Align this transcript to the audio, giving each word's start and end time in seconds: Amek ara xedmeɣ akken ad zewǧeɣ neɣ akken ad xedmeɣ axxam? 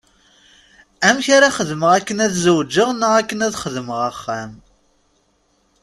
Amek 1.07 1.27
ara 1.35 1.55
xedmeɣ 1.57 1.91
akken 1.97 2.23
ad 2.25 2.33
zewǧeɣ 2.43 2.89
neɣ 2.93 3.11
akken 3.19 3.39
ad 3.45 3.57
xedmeɣ 3.63 3.99
axxam? 4.09 4.51